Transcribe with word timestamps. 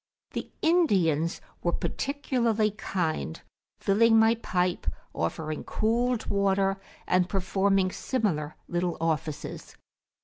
The 0.31 0.49
Indians 0.63 1.41
were 1.61 1.73
particularly 1.73 2.71
kind, 2.71 3.39
filling 3.79 4.17
my 4.17 4.33
pipe, 4.33 4.87
offering 5.13 5.63
cooled 5.63 6.25
water, 6.25 6.81
and 7.05 7.29
performing 7.29 7.91
similar 7.91 8.55
little 8.67 8.97
offices. 8.99 9.75